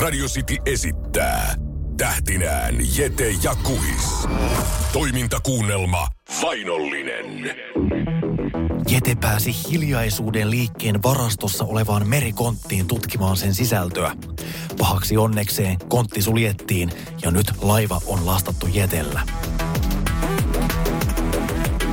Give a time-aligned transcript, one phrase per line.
[0.00, 1.54] Radio City esittää
[1.96, 4.28] tähtinään Jete ja Kuhis.
[4.92, 6.08] Toimintakuunnelma
[6.42, 7.56] Vainollinen.
[8.90, 14.12] Jete pääsi hiljaisuuden liikkeen varastossa olevaan merikonttiin tutkimaan sen sisältöä.
[14.78, 16.90] Pahaksi onnekseen kontti suljettiin
[17.22, 19.22] ja nyt laiva on lastattu Jetellä.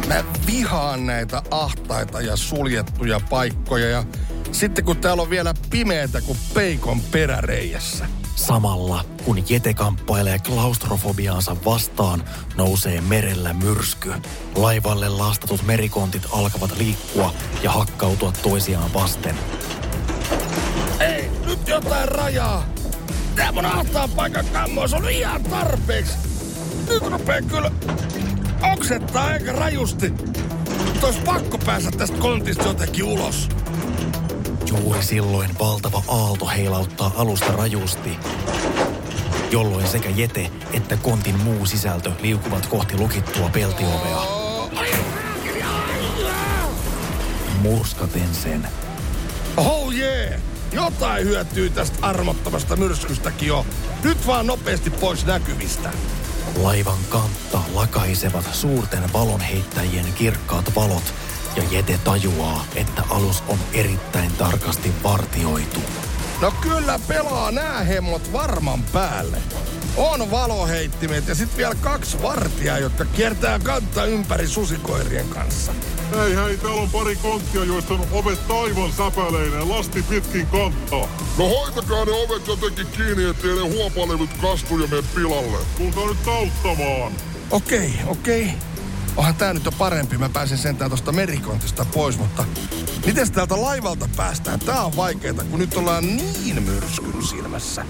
[0.07, 4.03] Mä vihaan näitä ahtaita ja suljettuja paikkoja ja
[4.51, 8.05] sitten kun täällä on vielä pimeätä kuin peikon peräreijässä.
[8.35, 12.23] Samalla kun Jete kamppailee klaustrofobiaansa vastaan,
[12.55, 14.13] nousee merellä myrsky.
[14.55, 19.35] Laivalle lastatut merikontit alkavat liikkua ja hakkautua toisiaan vasten.
[20.99, 22.65] Ei, nyt jotain rajaa.
[23.35, 26.17] Tää mun ahtaan paikan kammos on ihan tarpeeksi.
[26.89, 27.71] Nyt rupee kyllä
[28.73, 30.13] oksettaa aika rajusti.
[31.01, 33.49] Tois pakko päästä tästä kontista jotenkin ulos.
[34.67, 38.17] Juuri silloin valtava aalto heilauttaa alusta rajusti,
[39.51, 44.21] jolloin sekä Jete että kontin muu sisältö liukuvat kohti lukittua peltiovea.
[47.61, 48.67] Murskaten sen.
[49.57, 50.41] Oh yeah!
[50.71, 53.65] Jotain hyötyy tästä armottomasta myrskystäkin jo.
[54.03, 55.89] Nyt vaan nopeasti pois näkyvistä.
[56.61, 61.13] Laivan kantta lakaisevat suurten valonheittäjien kirkkaat valot
[61.57, 65.79] ja Jete tajuaa, että alus on erittäin tarkasti vartioitu.
[66.41, 69.37] No kyllä pelaa nää hemmot varman päälle.
[69.97, 75.73] On valoheittimet ja sitten vielä kaksi vartijaa, jotka kiertää kantta ympäri susikoirien kanssa.
[76.15, 81.07] Hei hei, täällä on pari konttia, joista on ovet taivaan säpäleinen, lasti pitkin kantaa.
[81.37, 85.57] No hoitakaa ne ovet jotenkin kiinni, ettei ne huopalevyt kastu ja mene pilalle.
[85.77, 87.13] Tulkaa nyt tauttamaan.
[87.51, 88.53] Okei, okei.
[89.17, 90.17] Onhan tää nyt jo parempi.
[90.17, 92.45] Mä pääsen sentään tosta merikontista pois, mutta
[93.05, 94.59] miten täältä laivalta päästään?
[94.59, 97.85] Tää on vaikeeta, kun nyt ollaan niin myrskyn silmässä.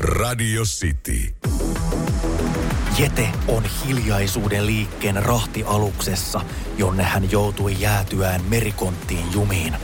[0.00, 1.34] Radio City.
[2.98, 6.40] Jete on hiljaisuuden liikkeen rahtialuksessa,
[6.78, 9.76] jonne hän joutui jäätyään merikonttiin jumiin.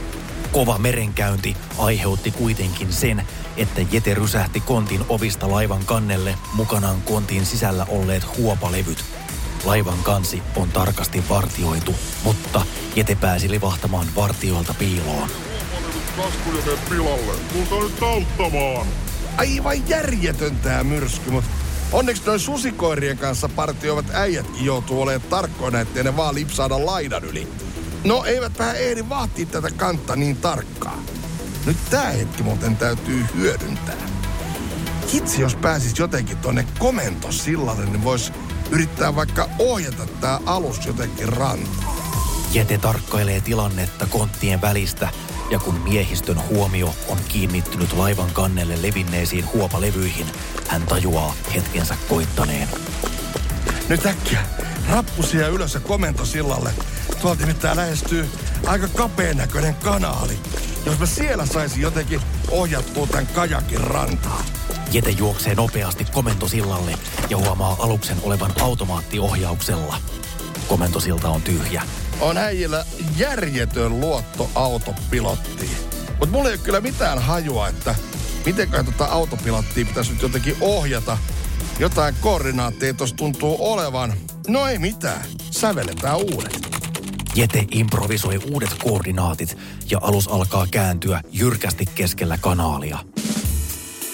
[0.53, 3.22] Kova merenkäynti aiheutti kuitenkin sen,
[3.56, 9.05] että Jete rysähti kontin ovista laivan kannelle mukanaan kontin sisällä olleet huopalevyt.
[9.65, 11.94] Laivan kansi on tarkasti vartioitu,
[12.25, 12.62] mutta
[12.97, 15.28] Jete pääsi livahtamaan vartioilta piiloon.
[18.00, 18.94] Tulkaa nyt.
[19.37, 21.50] Aivan järjetön tää myrsky, mutta
[21.93, 27.49] onneksi noin susikoirien kanssa partioivat äijätkin joutuu olemaan tarkkoina, ettei ne vaan lipsaada laidan yli.
[28.05, 30.99] No eivät vähän ehdi vahtia tätä kantta niin tarkkaan.
[31.66, 33.94] Nyt tää hetki muuten täytyy hyödyntää.
[35.12, 38.33] Hitsi, jos pääsis jotenkin tonne komentosillalle, niin vois
[38.71, 41.97] yrittää vaikka ohjata tää alus jotenkin rantaan.
[42.53, 45.09] Jete tarkkailee tilannetta konttien välistä
[45.50, 50.27] ja kun miehistön huomio on kiinnittynyt laivan kannelle levinneisiin huopalevyihin,
[50.69, 52.69] hän tajuaa hetkensä koittaneen.
[53.91, 54.45] Nyt äkkiä
[54.91, 56.71] rappusia ylös ja komentosillalle.
[57.23, 58.28] Tuolta nimittäin lähestyy
[58.67, 60.39] aika kapeen näköinen kanaali.
[60.87, 64.45] Jos mä siellä saisin jotenkin ohjattua tämän kajakin rantaan.
[64.93, 66.95] Jete juoksee nopeasti komentosillalle
[67.31, 69.97] ja huomaa aluksen olevan automaattiohjauksella.
[70.69, 71.83] Komentosilta on tyhjä.
[72.21, 72.84] On äijillä
[73.17, 75.77] järjetön luotto autopilottiin.
[76.09, 77.95] Mutta mulla ei ole kyllä mitään hajua, että
[78.47, 81.19] mitenköhän tota autopilottia pitäisi nyt jotenkin ohjata.
[81.78, 84.12] Jotain koordinaatteja tuossa tuntuu olevan.
[84.48, 85.22] No ei mitään.
[85.50, 86.60] Sävelletään uudet.
[87.34, 89.58] Jete improvisoi uudet koordinaatit
[89.91, 92.98] ja alus alkaa kääntyä jyrkästi keskellä kanaalia.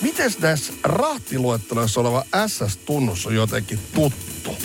[0.03, 4.57] Mites näissä rahtiluetteloissa oleva SS-tunnus on jotenkin tuttu?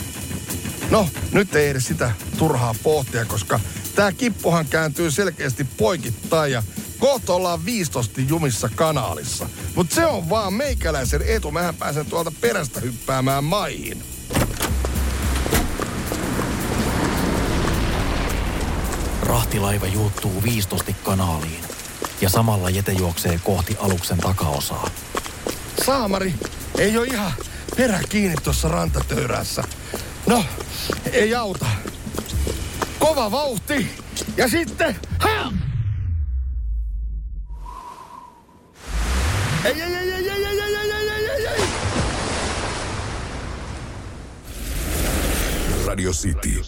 [0.90, 3.60] No, nyt ei edes sitä turhaa pohtia, koska
[3.96, 6.64] tämä kippohan kääntyy selkeästi poikittain ja
[7.02, 9.50] kohta ollaan viistosti jumissa kanaalissa.
[9.76, 11.52] Mutta se on vaan meikäläisen etu.
[11.52, 14.04] Mähän pääsen tuolta perästä hyppäämään maihin.
[19.24, 21.64] Rahtilaiva juuttuu viistosti kanaaliin
[22.22, 24.90] ja samalla Jete juoksee kohti aluksen takaosaa.
[25.86, 26.34] Saamari
[26.78, 27.32] ei ole ihan
[27.78, 29.64] perä kiinni tuossa rantatöyrässä.
[30.28, 30.46] No,
[31.12, 31.66] ei auta.
[33.00, 33.96] Kova vauhti.
[34.38, 34.96] Ja sitten...
[35.20, 35.61] Ha!
[39.66, 41.64] Ei, ei, ei, ei, ei, ei, ei, ei, ei, ei, ei, ei.
[45.86, 46.62] Radio City.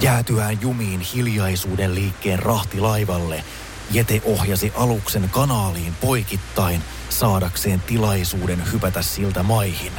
[0.00, 3.44] Jäätyään jumiin hiljaisuuden liikkeen rahtilaivalle,
[3.90, 9.92] Jete ohjasi aluksen kanaaliin poikittain saadakseen tilaisuuden hypätä siltä maihin.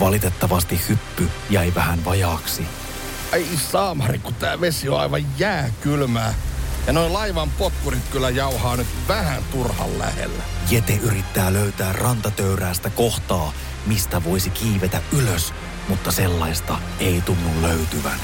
[0.00, 2.62] Valitettavasti hyppy jäi vähän vajaaksi.
[3.32, 6.34] Ai saamari, kun tää vesi on aivan jääkylmää.
[6.90, 10.42] Ja noin laivan potkurit kyllä jauhaa nyt vähän turhan lähellä.
[10.70, 13.52] Jete yrittää löytää rantatöyräästä kohtaa,
[13.86, 15.54] mistä voisi kiivetä ylös,
[15.88, 18.20] mutta sellaista ei tunnu löytyvän.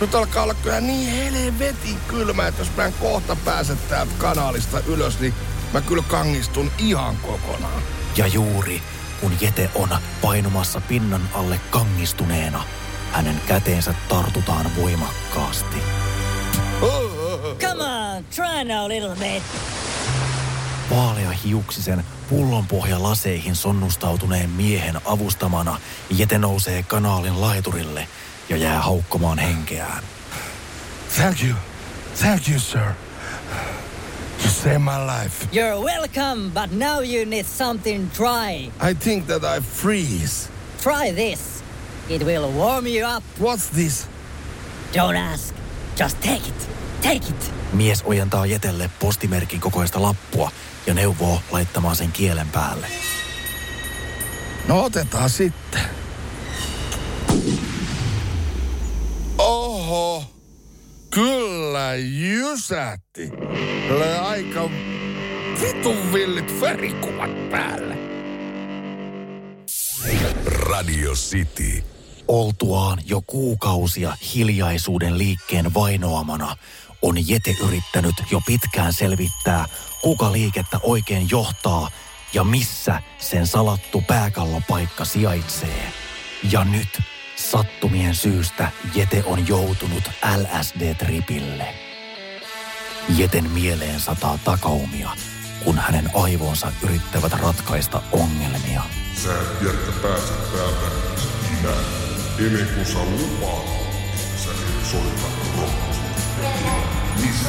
[0.00, 4.80] Nyt alkaa olla kyllä niin helvetin kylmä, että jos mä en kohta pääse täältä kanaalista
[4.86, 5.34] ylös, niin
[5.72, 7.82] mä kyllä kangistun ihan kokonaan.
[8.16, 8.82] Ja juuri
[9.20, 9.88] kun Jete on
[10.22, 12.64] painumassa pinnan alle kangistuneena,
[13.12, 15.76] hänen käteensä tartutaan voimakkaasti.
[16.80, 17.13] Come
[18.16, 19.42] on, try now a little bit.
[20.90, 25.80] Vaalea hiuksisen pullonpohjalaseihin sonnustautuneen miehen avustamana
[26.10, 28.08] Jete nousee kanaalin laiturille
[28.48, 30.02] ja jää haukkomaan henkeään.
[31.16, 31.54] Thank you.
[32.20, 32.94] Thank you, sir.
[34.42, 35.46] You saved my life.
[35.52, 38.70] You're welcome, but now you need something dry.
[38.90, 40.48] I think that I freeze.
[40.82, 41.62] Try this.
[42.08, 43.22] It will warm you up.
[43.38, 44.06] What's this?
[44.92, 45.54] Don't ask.
[45.96, 46.68] Just take it.
[47.04, 47.52] Take it.
[47.72, 50.50] Mies ojentaa Jetelle postimerkin kokoista lappua
[50.86, 52.86] ja neuvoo laittamaan sen kielen päälle.
[54.68, 55.80] No otetaan sitten.
[59.38, 60.24] Oho,
[61.10, 63.30] kyllä jysätti.
[63.88, 64.70] Tulee aika
[65.60, 67.98] vitun villit verikuvat päälle.
[70.46, 71.84] Radio City.
[72.28, 76.56] Oltuaan jo kuukausia hiljaisuuden liikkeen vainoamana,
[77.04, 79.68] on Jete yrittänyt jo pitkään selvittää,
[80.02, 81.90] kuka liikettä oikein johtaa
[82.32, 85.92] ja missä sen salattu pääkallopaikka sijaitsee.
[86.50, 87.00] Ja nyt
[87.36, 90.04] sattumien syystä Jete on joutunut
[90.36, 91.66] LSD-tripille.
[93.16, 95.10] Jeten mieleen sataa takaumia,
[95.64, 98.82] kun hänen aivonsa yrittävät ratkaista ongelmia.
[99.24, 100.86] Sä et tiedä, että pääset täältä
[101.44, 101.74] ikinä.
[102.38, 103.66] Ennen kuin sä lupaat,
[104.44, 105.28] sä et soita
[105.60, 106.93] rokkoa.
[107.20, 107.48] Missä?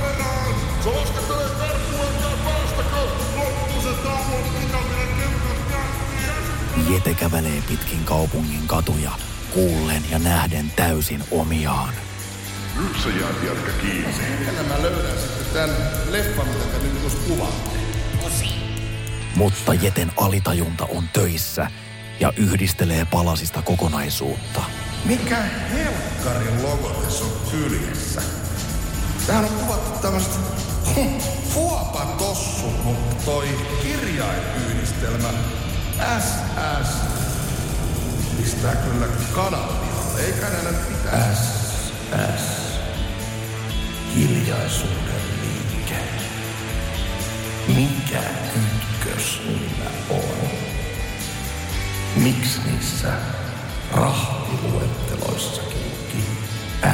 [0.00, 0.54] Perään,
[0.84, 2.96] laskettelee karkuun, enkä päästäkö?
[3.36, 9.10] Loppu se tauon, mikä meidän kentän Jete kävelee pitkin kaupungin katuja,
[9.54, 11.94] kuullen ja nähden täysin omiaan.
[12.76, 14.14] Nyt sä jäät jätkä kiinni.
[14.46, 15.76] Tänä mä löydän sitten tämän
[16.10, 17.76] leffan, mitä te nyt tuossa kuvaatte.
[19.36, 21.70] Mutta Jeten alitajunta on töissä
[22.20, 24.60] ja yhdistelee palasista kokonaisuutta.
[25.04, 25.42] Mikä
[25.72, 28.22] helkkarin logo tässä on kyljessä?
[29.26, 30.34] Tähän on kuvattu tämmöistä
[31.54, 33.48] fuopatossu, mutta toi
[33.82, 35.28] kirjainyhdistelmä
[36.18, 36.88] SS
[38.36, 39.96] pistää kyllä kanavia.
[40.18, 41.34] Eikä näillä pitää.
[41.34, 42.42] SS.
[44.14, 46.00] Hiljaisuuden liike.
[47.68, 48.22] Mikä
[48.54, 50.48] kytkös niillä on?
[52.16, 53.12] Miksi niissä
[53.92, 56.26] rahtiluetteloissakin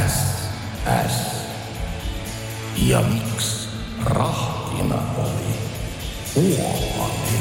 [0.06, 1.41] SS?
[2.76, 3.68] Ja miksi
[4.04, 5.58] rahtina oli
[6.34, 7.38] huolani?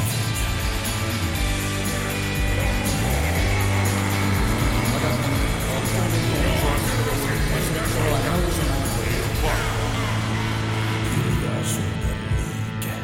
[11.16, 12.94] Hiljaisuuden liike.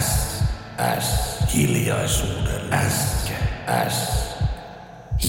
[0.00, 0.42] S,
[1.00, 1.54] S.
[1.54, 3.32] Hiljaisuuden S,
[3.88, 4.31] S.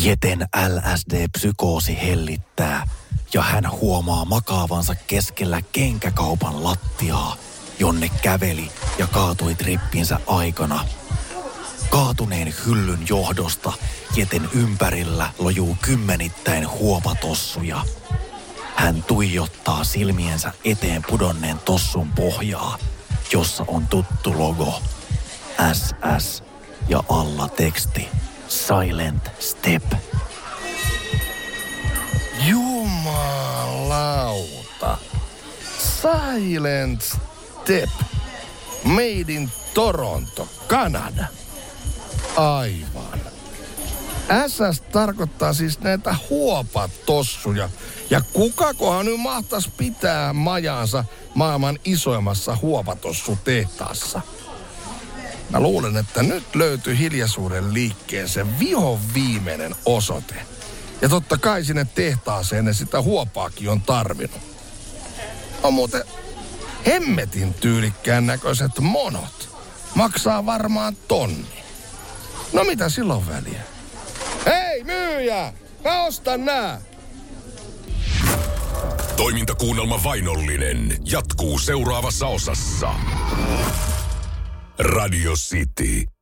[0.03, 2.87] Jeten LSD-psykoosi hellittää
[3.33, 7.35] ja hän huomaa makaavansa keskellä kenkäkaupan lattiaa,
[7.79, 10.85] jonne käveli ja kaatui trippinsä aikana.
[11.89, 13.73] Kaatuneen hyllyn johdosta
[14.15, 17.85] Jeten ympärillä lojuu kymmenittäin huopatossuja.
[18.75, 22.77] Hän tuijottaa silmiensä eteen pudonneen tossun pohjaa,
[23.33, 24.81] jossa on tuttu logo.
[25.73, 26.43] SS
[26.87, 28.09] ja alla teksti
[28.53, 29.83] Silent Step.
[32.47, 33.77] Jumalauta.
[35.77, 37.89] Silent Step.
[38.83, 41.25] Made in Toronto, Kanada.
[42.35, 43.21] Aivan.
[44.47, 47.69] SS tarkoittaa siis näitä huopatossuja.
[48.09, 54.21] Ja kukakohan nyt mahtaisi pitää majaansa maailman isoimmassa huopatossutehtaassa?
[55.53, 60.35] Mä luulen, että nyt löytyy hiljaisuuden liikkeen se vihon viimeinen osoite.
[61.01, 64.41] Ja totta kai sinne tehtaaseen ne sitä huopaakin on tarvinnut.
[65.63, 66.03] On muuten
[66.85, 69.49] hemmetin tyylikkään näköiset monot.
[69.95, 71.63] Maksaa varmaan tonni.
[72.53, 73.61] No mitä silloin väliä?
[74.45, 75.53] Hei myyjä!
[75.83, 76.81] Mä ostan nää!
[79.15, 82.89] Toimintakuunnelma Vainollinen jatkuu seuraavassa osassa.
[84.77, 86.12] Radio City.